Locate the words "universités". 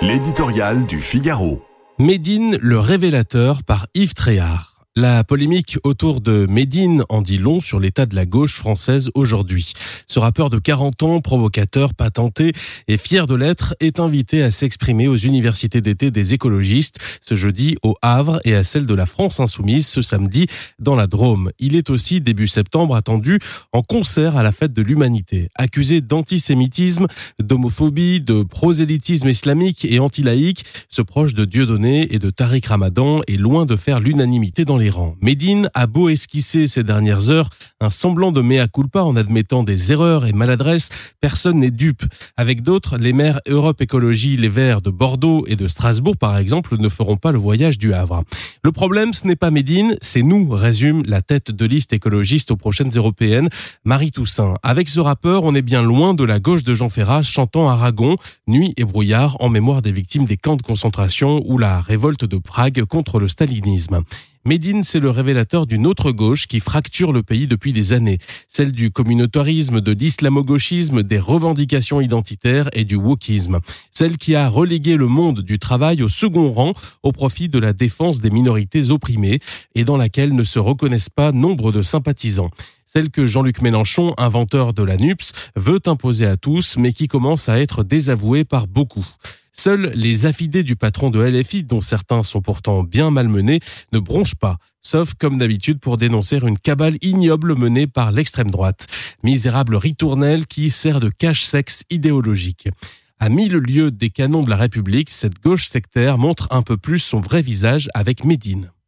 15.14-15.80